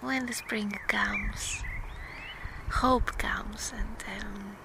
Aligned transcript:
when 0.00 0.26
the 0.26 0.32
spring 0.32 0.78
comes, 0.88 1.62
hope 2.70 3.18
comes, 3.18 3.72
and 3.76 4.24
um, 4.24 4.56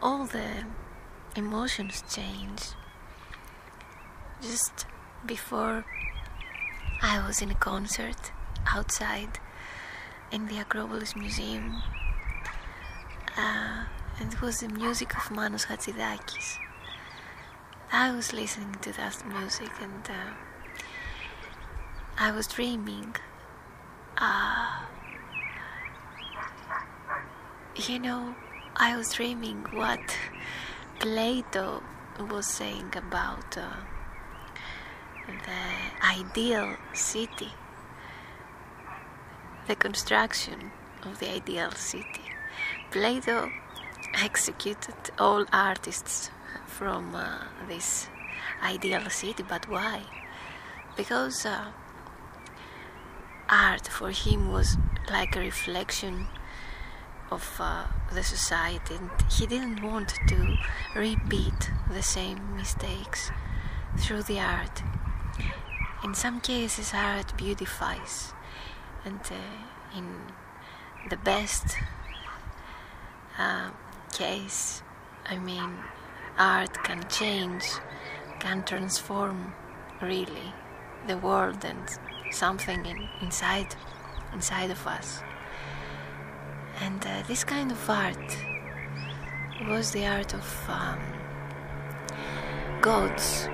all 0.00 0.26
the 0.26 0.64
emotions 1.36 2.04
change. 2.08 2.62
Just 4.40 4.86
before 5.26 5.84
I 7.02 7.26
was 7.26 7.42
in 7.42 7.50
a 7.50 7.54
concert 7.54 8.32
outside 8.66 9.40
in 10.30 10.46
the 10.46 10.60
Acropolis 10.60 11.16
Museum, 11.16 11.82
uh, 13.36 13.84
and 14.20 14.32
it 14.32 14.40
was 14.40 14.60
the 14.60 14.68
music 14.68 15.16
of 15.16 15.30
Manos 15.30 15.66
Hatzidakis. 15.66 16.58
I 17.90 18.14
was 18.14 18.32
listening 18.32 18.74
to 18.82 18.92
that 18.92 19.26
music 19.26 19.70
and 19.80 20.08
uh, 20.08 20.34
I 22.18 22.30
was 22.30 22.46
dreaming. 22.46 23.16
Uh, 24.20 24.66
you 27.86 28.00
know, 28.00 28.34
I 28.74 28.96
was 28.96 29.12
dreaming 29.12 29.64
what 29.72 30.00
Plato 30.98 31.84
was 32.28 32.48
saying 32.48 32.92
about 32.96 33.56
uh, 33.56 33.76
the 35.28 36.04
ideal 36.04 36.74
city, 36.94 37.52
the 39.68 39.76
construction 39.76 40.72
of 41.04 41.20
the 41.20 41.30
ideal 41.32 41.70
city. 41.70 42.26
Plato 42.90 43.52
executed 44.14 44.96
all 45.16 45.44
artists 45.52 46.32
from 46.66 47.14
uh, 47.14 47.44
this 47.68 48.08
ideal 48.64 49.08
city, 49.10 49.44
but 49.48 49.68
why? 49.68 50.02
Because 50.96 51.46
uh, 51.46 51.66
art 53.48 53.88
for 53.88 54.10
him 54.10 54.52
was 54.52 54.76
like 55.10 55.36
a 55.36 55.40
reflection 55.40 56.26
of 57.30 57.56
uh, 57.60 57.84
the 58.12 58.22
society, 58.22 58.94
and 58.94 59.10
he 59.30 59.46
didn't 59.46 59.82
want 59.82 60.14
to 60.28 60.56
repeat 60.94 61.70
the 61.90 62.02
same 62.02 62.56
mistakes 62.56 63.30
through 63.98 64.22
the 64.22 64.40
art. 64.40 64.82
In 66.04 66.14
some 66.14 66.40
cases, 66.40 66.92
art 66.94 67.36
beautifies, 67.36 68.32
and 69.04 69.20
uh, 69.30 69.96
in 69.98 70.06
the 71.10 71.16
best 71.16 71.76
uh, 73.38 73.70
case, 74.12 74.82
I 75.26 75.38
mean, 75.38 75.74
art 76.38 76.82
can 76.84 77.06
change, 77.08 77.64
can 78.40 78.62
transform 78.64 79.54
really 80.00 80.54
the 81.06 81.18
world 81.18 81.64
and 81.64 81.98
something 82.30 82.84
in, 82.86 83.08
inside 83.20 83.74
inside 84.32 84.70
of 84.70 84.86
us. 84.86 85.22
And 86.80 87.04
uh, 87.04 87.22
this 87.26 87.44
kind 87.44 87.72
of 87.72 87.90
art 87.90 88.38
was 89.68 89.90
the 89.90 90.06
art 90.06 90.32
of 90.34 90.68
um, 90.68 91.00
gods, 92.80 93.48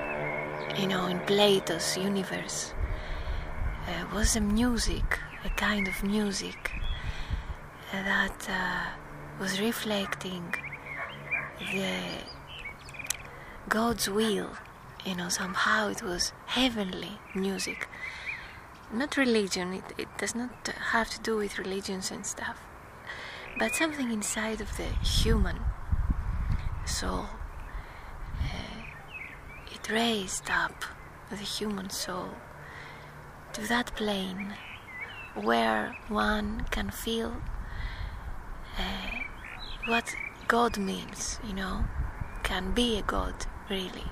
you 0.76 0.86
know, 0.86 1.06
in 1.06 1.20
Plato's 1.20 1.96
universe. 1.96 2.74
Uh, 3.86 4.14
was 4.14 4.36
a 4.36 4.40
music, 4.40 5.18
a 5.44 5.50
kind 5.50 5.86
of 5.88 6.02
music 6.02 6.72
uh, 7.92 8.02
that 8.02 8.48
uh, 8.48 8.86
was 9.40 9.60
reflecting 9.60 10.54
the 11.72 12.00
God's 13.68 14.08
will. 14.08 14.50
You 15.04 15.16
know, 15.16 15.28
somehow 15.28 15.88
it 15.88 16.02
was 16.02 16.32
heavenly 16.46 17.18
music. 17.34 17.88
Not 18.94 19.16
religion, 19.16 19.74
it, 19.74 19.84
it 19.98 20.08
does 20.18 20.36
not 20.36 20.68
have 20.92 21.10
to 21.10 21.20
do 21.20 21.36
with 21.36 21.58
religions 21.58 22.12
and 22.12 22.24
stuff, 22.24 22.60
but 23.58 23.74
something 23.74 24.12
inside 24.12 24.60
of 24.60 24.76
the 24.76 24.84
human 25.04 25.58
soul. 26.86 27.26
Uh, 28.40 28.84
it 29.72 29.90
raised 29.90 30.48
up 30.48 30.84
the 31.28 31.36
human 31.36 31.90
soul 31.90 32.30
to 33.52 33.62
that 33.62 33.96
plane 33.96 34.54
where 35.34 35.96
one 36.08 36.64
can 36.70 36.92
feel 36.92 37.42
uh, 38.78 39.10
what 39.86 40.14
God 40.46 40.78
means, 40.78 41.40
you 41.44 41.52
know, 41.52 41.84
can 42.44 42.70
be 42.70 42.98
a 42.98 43.02
God, 43.02 43.34
really. 43.68 44.04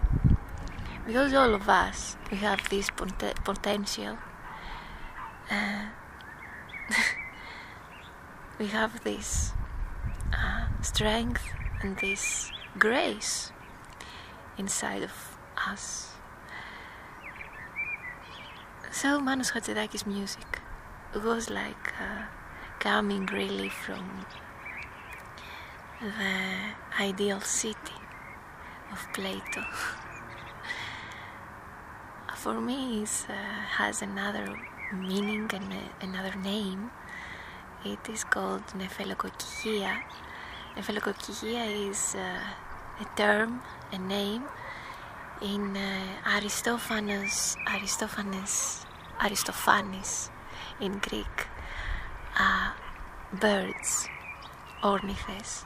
Because 1.07 1.33
all 1.35 1.55
of 1.55 1.69
us, 1.69 2.17
we 2.33 2.39
have 2.39 2.69
this 2.69 2.91
pot- 2.91 3.45
potential. 3.45 4.19
Uh, 5.51 5.87
we 8.59 8.67
have 8.69 9.03
this 9.05 9.53
uh, 10.33 10.67
strength 10.83 11.43
and 11.83 11.97
this 11.99 12.51
grace 12.79 13.53
inside 14.59 15.03
of 15.03 15.39
us. 15.69 16.13
So 18.91 19.21
Manos 19.21 19.51
Hatzidakis' 19.53 20.07
music 20.07 20.61
was 21.15 21.51
like 21.51 21.93
uh, 22.01 22.25
coming 22.79 23.27
really 23.27 23.69
from 23.69 24.27
the 26.01 26.39
ideal 27.01 27.41
city 27.41 27.99
of 28.93 29.07
Plato. 29.13 29.65
For 32.37 32.61
me, 32.61 33.03
it 33.03 33.27
uh, 33.29 33.33
has 33.79 34.03
another 34.03 34.59
meaning 34.93 35.51
and 35.53 35.73
another 36.01 36.37
name. 36.39 36.91
It 37.85 38.09
is 38.09 38.25
called 38.25 38.67
Nephelokokia. 38.79 40.03
Nephelokokia 40.77 41.91
is 41.91 42.15
uh, 42.15 43.01
a 43.01 43.17
term, 43.17 43.63
a 43.93 43.99
name 43.99 44.45
in 45.41 45.77
uh, 45.77 46.37
Aristophanes, 46.37 47.57
Aristophanes, 47.67 48.87
Aristophanes 49.21 50.31
in 50.81 50.99
Greek, 50.99 51.49
uh, 52.39 52.73
birds, 53.41 54.09
ornithes. 54.83 55.65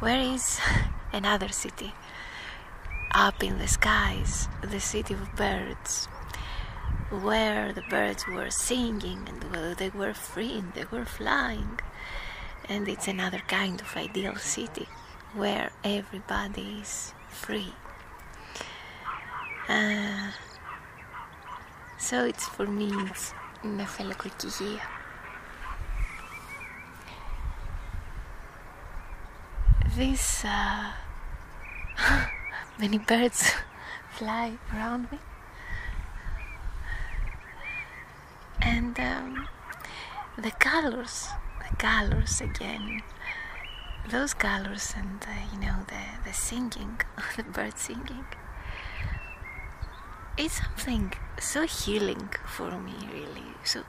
Where 0.00 0.20
is 0.20 0.60
another 1.12 1.48
city? 1.48 1.92
Up 3.12 3.42
in 3.44 3.58
the 3.58 3.68
skies, 3.68 4.48
the 4.62 4.80
city 4.80 5.14
of 5.14 5.36
birds, 5.36 6.08
where 7.22 7.72
the 7.72 7.82
birds 7.82 8.26
were 8.26 8.50
singing 8.50 9.28
and 9.28 9.76
they 9.76 9.90
were 9.90 10.14
free 10.14 10.58
and 10.58 10.72
they 10.74 10.84
were 10.90 11.04
flying. 11.04 11.78
And 12.68 12.88
it's 12.88 13.08
another 13.08 13.42
kind 13.46 13.80
of 13.80 13.96
ideal 13.96 14.36
city 14.36 14.88
where 15.34 15.70
everybody 15.82 16.78
is 16.80 17.12
free. 17.28 17.74
Uh, 19.68 20.30
so 21.98 22.24
it's 22.24 22.46
for 22.48 22.66
me, 22.66 22.90
it's 23.10 23.32
Nephelokokia. 23.62 24.80
These 29.96 30.44
uh, 30.44 30.92
many 32.78 32.98
birds 32.98 33.52
fly 34.10 34.58
around 34.72 35.10
me, 35.10 35.18
and 38.60 38.98
um, 38.98 39.48
the 40.36 40.50
colors, 40.52 41.28
the 41.70 41.76
colors 41.76 42.40
again, 42.40 43.02
those 44.10 44.34
colors, 44.34 44.94
and 44.96 45.22
uh, 45.22 45.52
you 45.52 45.60
know 45.60 45.78
the 45.88 46.28
the 46.28 46.32
singing, 46.32 47.00
the 47.36 47.42
birds 47.44 47.82
singing. 47.82 48.24
It's 50.36 50.60
something 50.60 51.12
so 51.38 51.62
healing 51.62 52.28
for 52.44 52.72
me, 52.78 52.94
really. 53.12 53.54
So, 53.62 53.82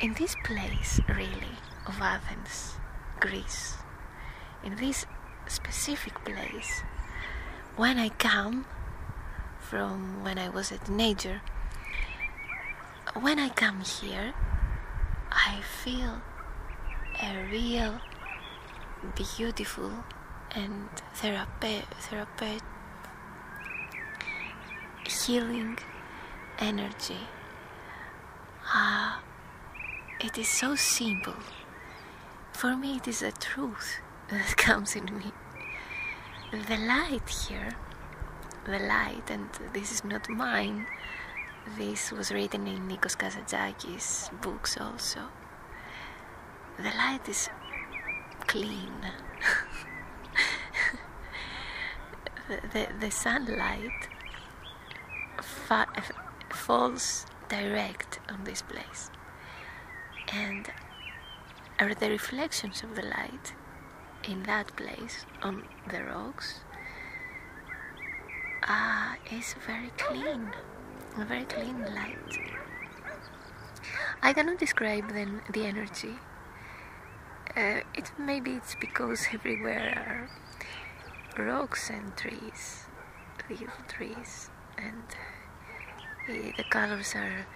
in 0.00 0.14
this 0.14 0.36
place, 0.44 1.00
really, 1.08 1.56
of 1.86 2.00
Athens, 2.00 2.74
Greece, 3.18 3.76
in 4.62 4.76
this 4.76 5.06
specific 5.48 6.22
place, 6.24 6.82
when 7.76 7.98
I 7.98 8.10
come 8.10 8.66
from 9.58 10.22
when 10.22 10.38
I 10.38 10.48
was 10.48 10.70
a 10.70 10.78
teenager, 10.78 11.40
when 13.20 13.38
I 13.38 13.48
come 13.48 13.80
here, 13.80 14.34
I 15.30 15.60
feel 15.82 16.20
a 17.22 17.48
real 17.50 18.00
beautiful 19.14 19.92
and 20.54 20.88
therapeutic 21.14 21.88
therape- 22.08 22.60
healing 25.06 25.78
energy. 26.58 27.28
Ah, 28.66 29.22
it 30.20 30.38
is 30.38 30.48
so 30.48 30.74
simple. 30.76 31.34
For 32.52 32.76
me, 32.76 32.96
it 32.96 33.08
is 33.08 33.22
a 33.22 33.32
truth 33.32 34.00
that 34.28 34.56
comes 34.56 34.94
in 34.94 35.06
me. 35.06 35.32
The 36.52 36.76
light 36.76 37.28
here, 37.28 37.70
the 38.66 38.78
light, 38.78 39.30
and 39.30 39.48
this 39.72 39.92
is 39.92 40.04
not 40.04 40.28
mine, 40.28 40.86
this 41.76 42.12
was 42.12 42.32
written 42.32 42.66
in 42.66 42.88
Nikos 42.88 43.16
Kazantzakis' 43.16 44.30
books 44.40 44.76
also. 44.78 45.20
The 46.76 46.90
light 46.96 47.28
is 47.28 47.48
clean. 48.46 48.92
the, 52.48 52.60
the, 52.72 52.88
the 53.00 53.10
sunlight 53.10 54.08
fa- 55.42 55.86
falls 56.50 57.26
direct 57.48 58.20
on 58.28 58.44
this 58.44 58.62
place. 58.62 59.10
And 60.32 60.70
are 61.78 61.94
the 61.94 62.10
reflections 62.10 62.82
of 62.82 62.94
the 62.94 63.02
light 63.02 63.54
in 64.24 64.42
that 64.44 64.76
place 64.76 65.24
on 65.42 65.64
the 65.90 66.04
rocks 66.04 66.60
uh, 68.68 69.14
is 69.30 69.54
very 69.66 69.90
clean, 69.96 70.50
a 71.20 71.24
very 71.24 71.44
clean 71.44 71.80
light. 71.94 72.38
I 74.22 74.32
cannot 74.32 74.58
describe 74.58 75.12
then 75.12 75.42
the 75.52 75.64
energy. 75.66 76.14
Uh, 77.56 77.80
it 77.94 78.12
maybe 78.18 78.52
it's 78.52 78.74
because 78.80 79.26
everywhere 79.32 80.28
are 81.36 81.44
rocks 81.44 81.90
and 81.90 82.16
trees, 82.16 82.84
little 83.48 83.68
trees, 83.88 84.50
and 84.78 85.02
uh, 86.28 86.52
the 86.56 86.64
colors 86.70 87.14
are 87.14 87.46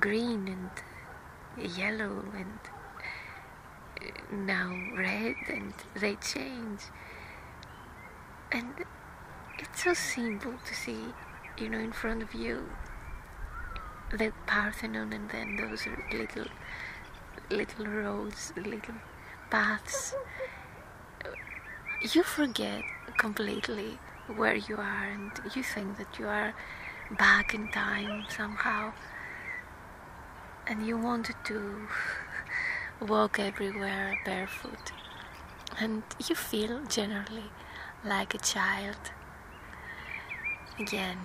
green 0.00 0.48
and 0.48 1.76
yellow 1.76 2.24
and 2.34 2.58
uh, 4.02 4.34
now 4.34 4.74
red, 4.96 5.36
and 5.48 5.74
they 5.96 6.16
change. 6.16 6.80
And 8.52 8.74
it's 9.58 9.84
so 9.84 9.94
simple 9.94 10.54
to 10.66 10.74
see, 10.74 11.04
you 11.56 11.68
know, 11.68 11.78
in 11.78 11.92
front 11.92 12.22
of 12.22 12.34
you 12.34 12.66
the 14.10 14.32
Parthenon 14.46 15.12
and 15.12 15.30
then 15.30 15.56
those 15.56 15.86
little 16.12 16.46
little 17.50 17.86
roads, 17.86 18.52
little 18.56 18.94
paths. 19.50 20.14
You 22.14 22.22
forget 22.22 22.82
completely 23.18 23.98
where 24.36 24.54
you 24.54 24.76
are 24.76 25.04
and 25.04 25.32
you 25.54 25.62
think 25.62 25.98
that 25.98 26.18
you 26.18 26.26
are 26.26 26.54
back 27.18 27.54
in 27.54 27.68
time 27.68 28.24
somehow 28.28 28.92
and 30.66 30.86
you 30.86 30.96
wanted 30.96 31.34
to 31.44 31.88
walk 33.00 33.40
everywhere 33.40 34.16
barefoot 34.24 34.92
and 35.80 36.02
you 36.28 36.34
feel 36.34 36.84
generally 36.84 37.50
like 38.04 38.34
a 38.34 38.38
child 38.38 39.10
again. 40.78 41.18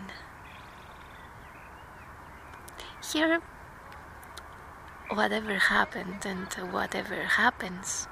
Here, 3.15 3.39
whatever 5.07 5.55
happened 5.57 6.25
and 6.25 6.51
whatever 6.73 7.23
happens, 7.23 8.09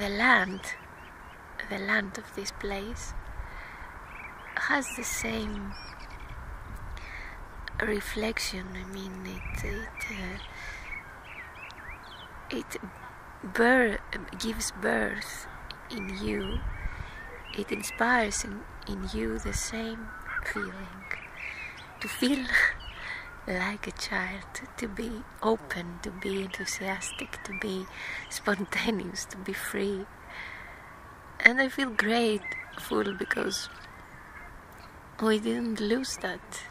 the 0.00 0.08
land, 0.08 0.62
the 1.70 1.78
land 1.78 2.18
of 2.18 2.34
this 2.34 2.50
place, 2.50 3.14
has 4.56 4.96
the 4.96 5.04
same 5.04 5.74
reflection. 7.80 8.66
I 8.74 8.82
mean, 8.92 9.24
it 9.24 9.64
it 12.50 12.76
uh, 13.60 13.96
it 14.00 14.40
gives 14.40 14.72
birth 14.72 15.46
in 15.88 16.18
you. 16.20 16.58
It 17.56 17.70
inspires 17.70 18.42
in, 18.42 18.62
in 18.88 19.08
you 19.14 19.38
the 19.38 19.54
same 19.54 20.08
feeling 20.52 21.27
to 22.00 22.08
feel 22.08 22.44
like 23.46 23.86
a 23.86 23.92
child, 23.92 24.44
to 24.76 24.86
be 24.86 25.10
open, 25.42 25.98
to 26.02 26.10
be 26.10 26.42
enthusiastic, 26.42 27.42
to 27.44 27.58
be 27.60 27.86
spontaneous, 28.28 29.24
to 29.24 29.36
be 29.38 29.52
free. 29.52 30.06
And 31.40 31.60
I 31.60 31.68
feel 31.68 31.90
grateful 31.90 33.14
because 33.14 33.68
we 35.22 35.38
didn't 35.38 35.80
lose 35.80 36.16
that. 36.18 36.62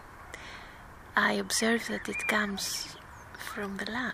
I 1.16 1.34
observe 1.34 1.88
that 1.88 2.08
it 2.08 2.28
comes 2.28 2.96
from 3.38 3.78
the 3.78 3.92
land. 3.92 4.14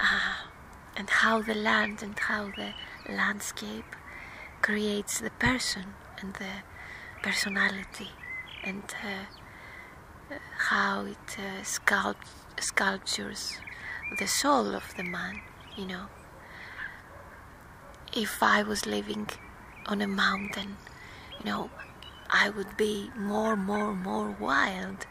Ah, 0.00 0.48
and 0.96 1.10
how 1.10 1.42
the 1.42 1.54
land 1.54 2.02
and 2.02 2.18
how 2.18 2.52
the 2.56 2.72
landscape 3.12 3.96
creates 4.62 5.20
the 5.20 5.30
person 5.30 5.94
and 6.20 6.34
the 6.34 6.62
personality 7.22 8.10
and 8.64 8.82
uh, 9.04 10.34
how 10.58 11.04
it 11.04 11.38
uh, 11.38 11.62
sculpt, 11.62 12.28
sculptures 12.60 13.58
the 14.18 14.26
soul 14.26 14.74
of 14.74 14.94
the 14.96 15.04
man, 15.04 15.40
you 15.76 15.86
know. 15.86 16.06
If 18.16 18.42
I 18.42 18.62
was 18.62 18.86
living 18.86 19.28
on 19.86 20.00
a 20.00 20.08
mountain, 20.08 20.76
you 21.38 21.44
know, 21.44 21.70
I 22.30 22.50
would 22.50 22.76
be 22.76 23.10
more, 23.16 23.56
more, 23.56 23.94
more 23.94 24.30
wild. 24.30 25.06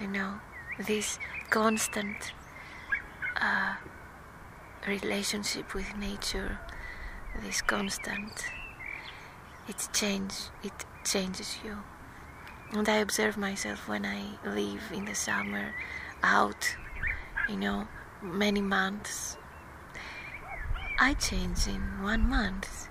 You 0.00 0.06
know, 0.06 0.40
this 0.78 1.18
constant 1.50 2.32
uh, 3.40 3.76
relationship 4.86 5.74
with 5.74 5.96
nature 5.96 6.58
this 7.42 7.60
constant 7.60 8.44
it 9.68 9.88
change 9.92 10.32
it 10.62 10.84
changes 11.04 11.58
you 11.64 11.76
and 12.72 12.88
i 12.88 12.96
observe 12.96 13.36
myself 13.36 13.88
when 13.88 14.04
i 14.04 14.22
live 14.44 14.82
in 14.92 15.04
the 15.04 15.14
summer 15.14 15.74
out 16.22 16.76
you 17.48 17.56
know 17.56 17.86
many 18.22 18.60
months. 18.60 19.36
I 20.98 21.14
change 21.14 21.66
in 21.66 22.02
one 22.02 22.28
month. 22.28 22.88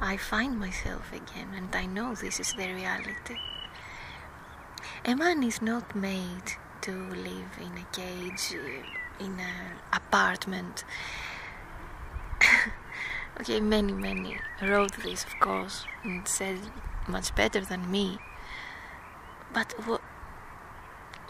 I 0.00 0.16
find 0.16 0.58
myself 0.58 1.12
again 1.12 1.48
and 1.56 1.74
i 1.74 1.86
know 1.86 2.14
this 2.14 2.38
is 2.40 2.52
the 2.54 2.72
reality. 2.72 3.38
A 5.04 5.14
man 5.14 5.42
is 5.42 5.62
not 5.62 5.94
made 5.94 6.52
to 6.82 6.92
live 6.92 7.58
in 7.60 7.72
a 7.78 7.86
cage 7.92 8.54
in 9.20 9.40
an 9.40 9.78
apartment. 9.92 10.84
Okay, 13.40 13.58
many, 13.58 13.92
many 13.92 14.38
wrote 14.62 14.96
this, 15.02 15.24
of 15.24 15.40
course, 15.40 15.86
and 16.04 16.26
said 16.28 16.60
much 17.08 17.34
better 17.34 17.60
than 17.60 17.90
me. 17.90 18.20
But 19.54 19.72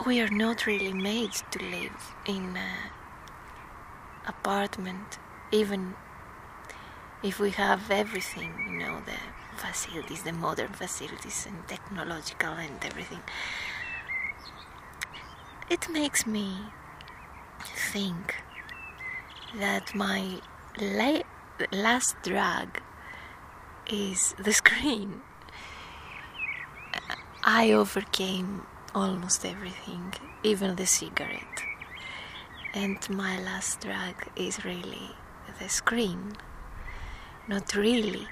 we 0.06 0.20
are 0.22 0.30
not 0.30 0.66
really 0.66 0.94
made 0.94 1.34
to 1.52 1.58
live 1.62 2.14
in 2.26 2.56
an 2.56 2.90
apartment, 4.26 5.18
even 5.52 5.94
if 7.22 7.38
we 7.38 7.50
have 7.50 7.90
everything, 7.90 8.50
you 8.70 8.78
know, 8.78 9.00
the 9.04 9.18
facilities, 9.58 10.22
the 10.22 10.32
modern 10.32 10.72
facilities, 10.72 11.46
and 11.46 11.68
technological 11.68 12.52
and 12.52 12.82
everything. 12.84 13.20
It 15.70 15.88
makes 15.90 16.26
me 16.26 16.56
think 17.92 18.36
that 19.56 19.94
my 19.94 20.40
la- 20.80 21.22
last 21.72 22.16
drug 22.22 22.80
is 23.86 24.34
the 24.38 24.52
screen. 24.62 25.22
I 27.44 27.72
overcame 27.72 28.66
almost 28.94 29.44
everything, 29.44 30.14
even 30.42 30.76
the 30.76 30.86
cigarette. 30.86 31.62
And 32.72 32.98
my 33.10 33.38
last 33.40 33.80
drug 33.80 34.14
is 34.36 34.64
really 34.64 35.10
the 35.60 35.68
screen. 35.68 36.36
Not 37.46 37.74
really 37.74 38.26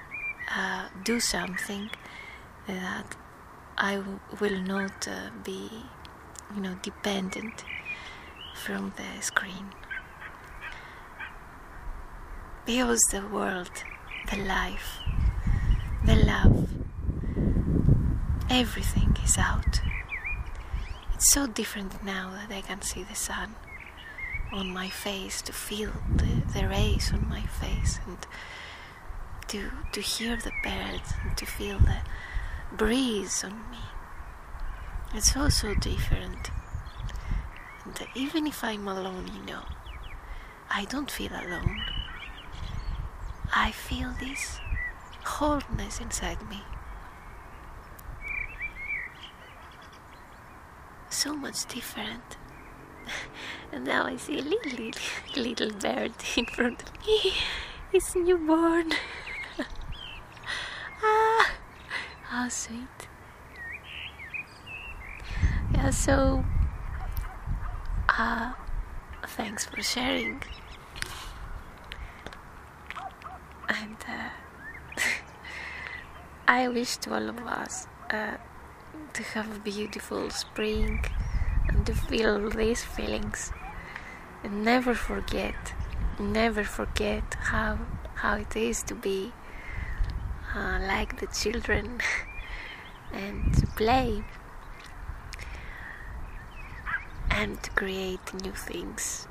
uh, 0.57 0.89
do 1.05 1.21
something 1.21 1.91
that 2.67 3.17
I 3.77 3.97
w- 3.97 4.21
will 4.41 4.61
not 4.61 5.07
uh, 5.07 5.31
be, 5.45 5.71
you 6.55 6.61
know, 6.63 6.77
dependent 6.83 7.65
from 8.55 8.93
the 8.97 9.23
screen 9.23 9.71
because 12.65 13.01
the 13.11 13.21
world, 13.27 13.71
the 14.31 14.37
life, 14.45 14.99
the 16.05 16.17
love, 16.17 16.69
everything 18.53 19.17
is 19.25 19.39
out. 19.39 19.81
It's 21.15 21.33
so 21.33 21.47
different 21.47 22.05
now 22.05 22.33
that 22.37 22.55
I 22.55 22.61
can 22.61 22.83
see 22.83 23.03
the 23.03 23.15
sun 23.15 23.55
on 24.53 24.69
my 24.69 24.91
face, 24.91 25.41
to 25.43 25.53
feel 25.55 25.91
the, 26.15 26.43
the 26.53 26.69
rays 26.69 27.11
on 27.15 27.27
my 27.31 27.41
face, 27.41 27.99
and 28.07 28.19
to, 29.49 29.71
to 29.93 30.01
hear 30.03 30.37
the 30.37 30.53
birds, 30.63 31.15
and 31.25 31.35
to 31.39 31.47
feel 31.47 31.79
the 31.79 31.97
breeze 32.77 33.43
on 33.43 33.55
me. 33.71 33.79
It's 35.15 35.35
all 35.35 35.51
so 35.51 35.75
different. 35.75 36.51
And 37.87 38.07
even 38.15 38.47
if 38.47 38.63
I'm 38.63 38.87
alone, 38.87 39.31
you 39.35 39.47
know, 39.47 39.63
I 40.71 40.85
don't 40.85 41.11
feel 41.11 41.33
alone. 41.33 41.81
I 43.55 43.71
feel 43.71 44.13
this 44.21 44.61
wholeness 45.25 46.01
inside 46.01 46.47
me. 46.51 46.61
So 51.13 51.35
much 51.35 51.67
different. 51.67 52.37
and 53.73 53.85
now 53.85 54.07
I 54.07 54.17
see 54.17 54.39
a 54.39 54.43
little, 54.43 54.91
little 55.37 55.71
bird 55.71 56.13
in 56.37 56.47
front 56.47 56.83
of 56.83 57.07
me. 57.07 57.33
It's 57.93 58.15
newborn. 58.17 58.93
ah, 61.03 61.53
how 62.25 62.49
sweet. 62.49 63.09
Yeah, 65.75 65.91
so 65.91 66.45
uh, 68.09 68.53
thanks 69.27 69.67
for 69.67 69.83
sharing. 69.83 70.43
And 73.69 73.97
uh, 74.09 75.01
I 76.49 76.69
wish 76.69 76.97
to 76.99 77.15
all 77.15 77.29
of 77.29 77.39
us 77.41 77.87
uh, 78.11 78.37
to 79.15 79.23
have 79.23 79.57
a 79.57 79.61
beautiful 79.61 80.31
spring 80.31 81.05
and 81.69 81.87
to 81.87 81.95
feel 81.95 82.51
these 82.51 82.85
feelings. 82.85 83.53
And 84.45 84.65
never 84.65 84.95
forget 84.95 85.75
never 86.19 86.63
forget 86.63 87.35
how 87.41 87.79
how 88.15 88.37
it 88.37 88.55
is 88.55 88.83
to 88.85 88.95
be 88.95 89.33
uh, 90.55 90.79
like 90.83 91.19
the 91.21 91.27
children 91.29 92.01
and 93.13 93.55
to 93.55 93.67
play 93.69 94.23
and 97.31 97.63
to 97.63 97.71
create 97.71 98.35
new 98.45 98.53
things 98.53 99.27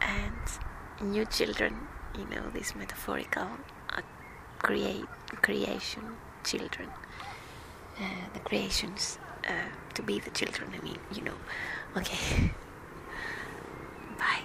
and 0.00 1.12
new 1.12 1.24
children 1.26 1.76
you 2.18 2.24
know 2.26 2.48
this 2.50 2.74
metaphorical 2.74 3.48
uh, 3.90 4.00
create 4.58 5.06
creation 5.42 6.02
children 6.44 6.88
uh, 7.98 8.02
the 8.34 8.40
creations 8.40 9.18
uh, 9.48 9.52
to 9.94 10.02
be 10.02 10.18
the 10.18 10.30
children, 10.30 10.70
I 10.78 10.84
mean, 10.84 10.98
you 11.14 11.22
know. 11.22 11.34
Okay. 11.96 12.52
Bye. 14.18 14.44